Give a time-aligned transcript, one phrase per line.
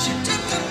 [0.00, 0.67] She took the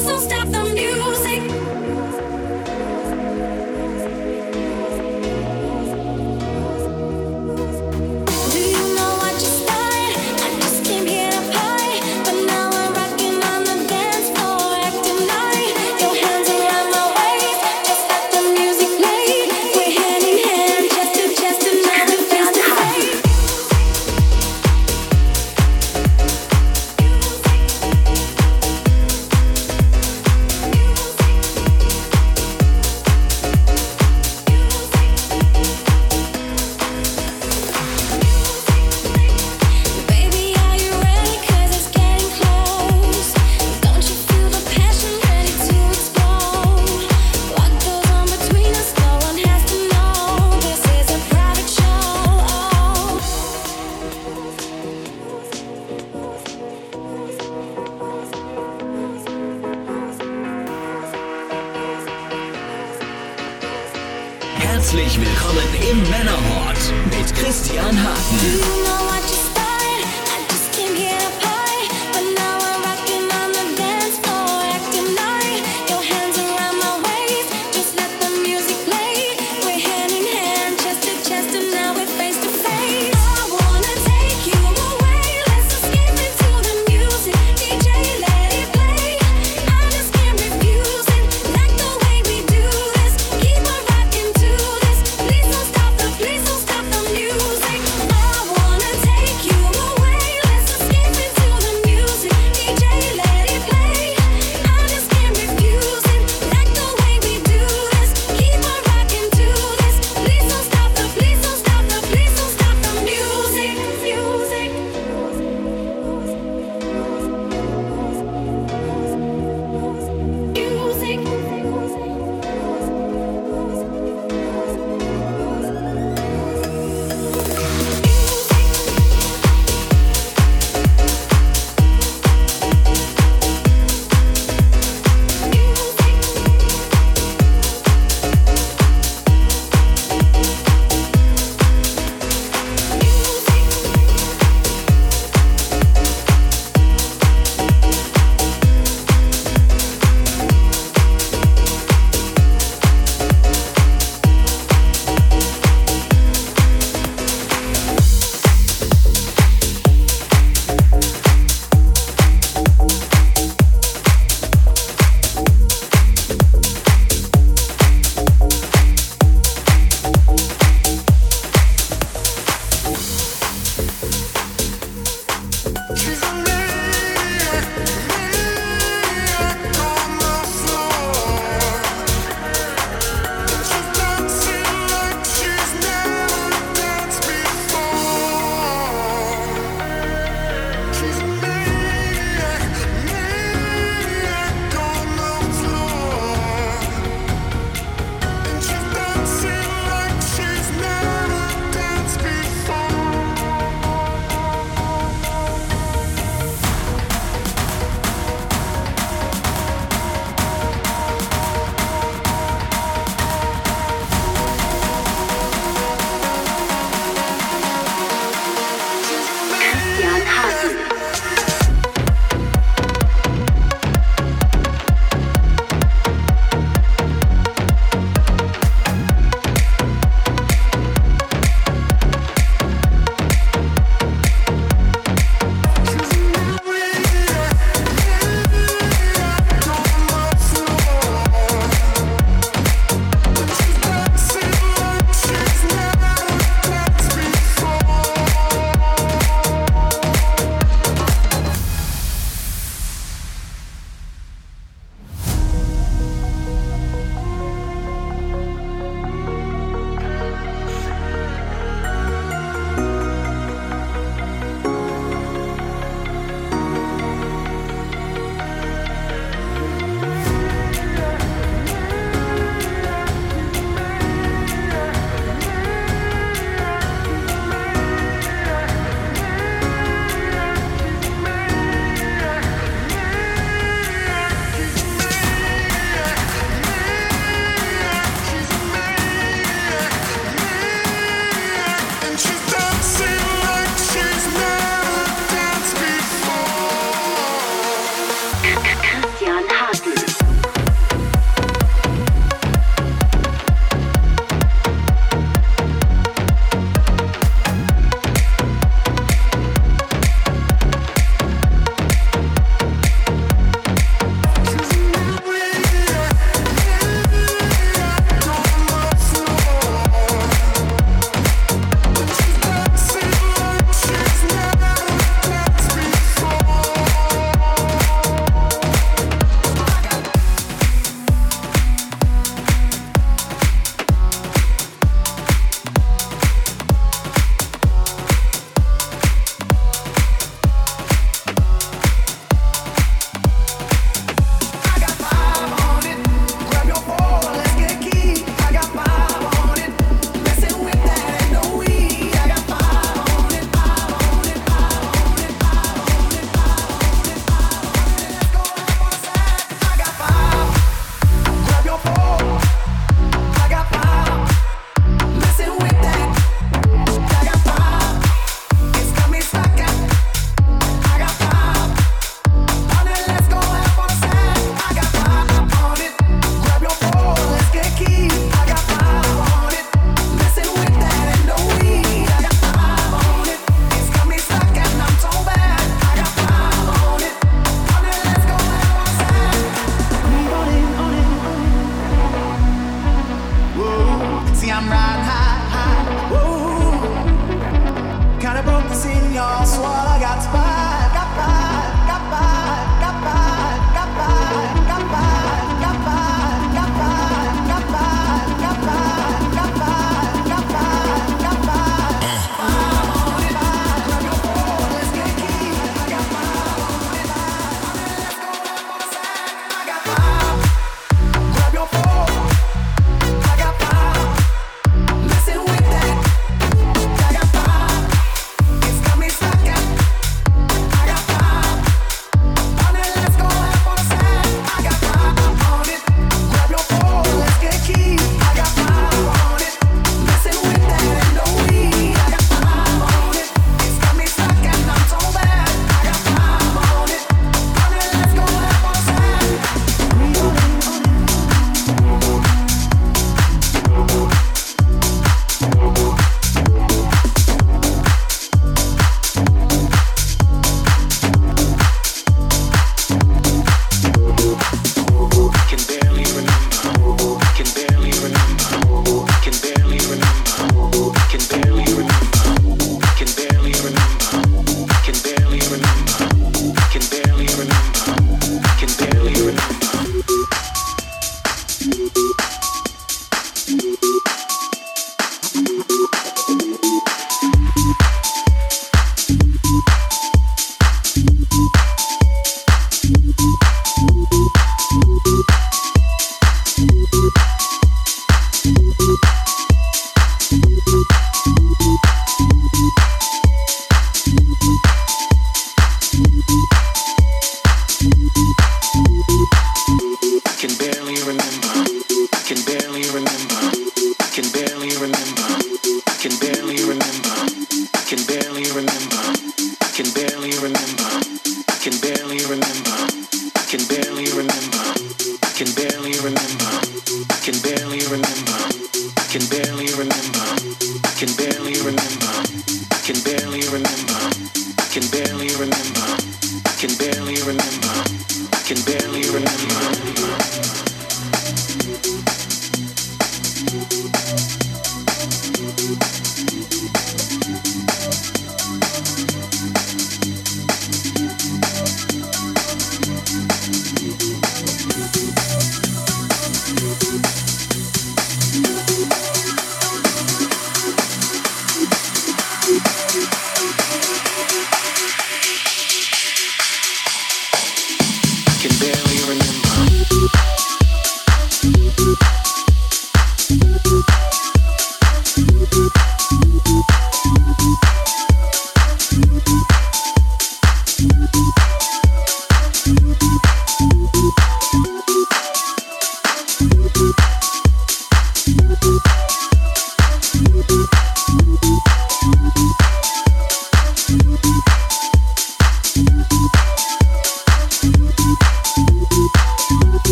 [0.00, 0.89] Please don't stop the music.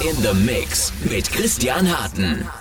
[0.00, 2.59] In the Mix mit Christian Harten.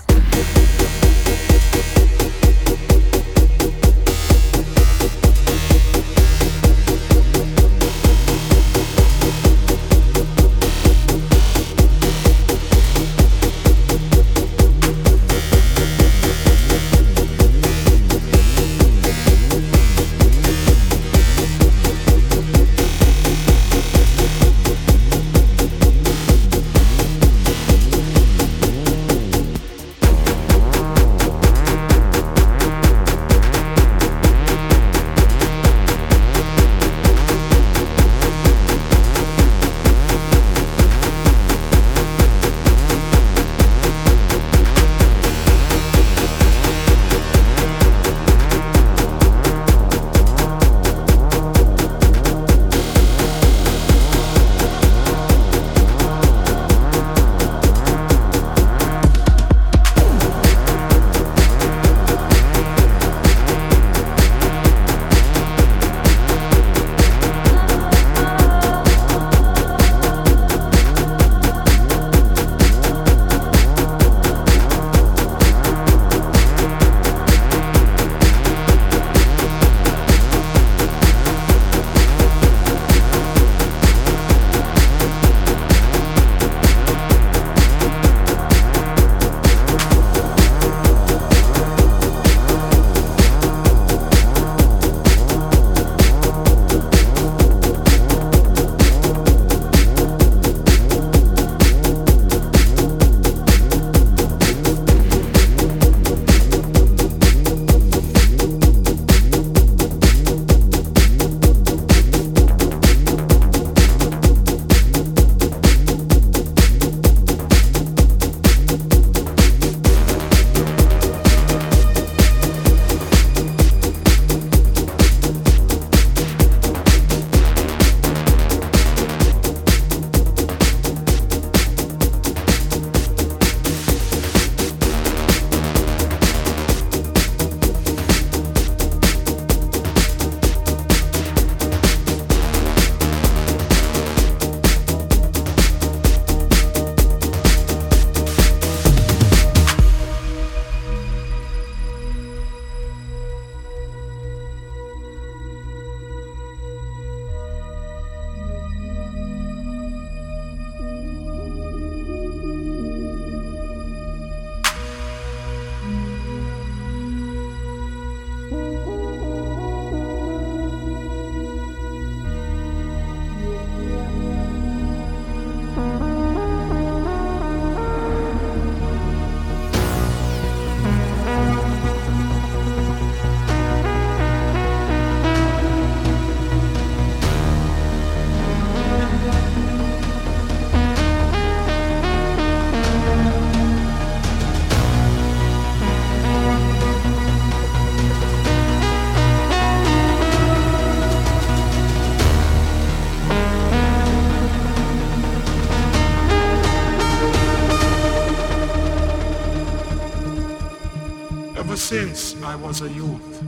[212.50, 213.44] I was a youth,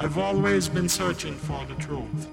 [0.00, 2.26] I've always been searching for the truth.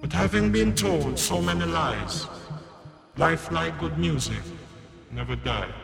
[0.00, 2.26] But having been told so many lies,
[3.16, 4.42] life like good music
[5.12, 5.75] never died.